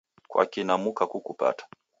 [0.29, 1.63] kwaki namuka kukupata?